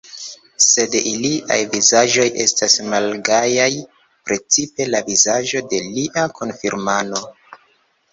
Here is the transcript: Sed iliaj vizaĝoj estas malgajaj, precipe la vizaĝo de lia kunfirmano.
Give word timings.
Sed 0.67 0.93
iliaj 1.09 1.57
vizaĝoj 1.73 2.23
estas 2.43 2.77
malgajaj, 2.93 3.67
precipe 4.31 4.87
la 4.95 5.03
vizaĝo 5.11 5.63
de 5.75 5.83
lia 5.99 6.25
kunfirmano. 6.41 7.21